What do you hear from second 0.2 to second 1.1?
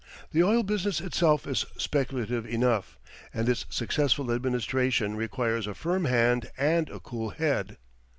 The oil business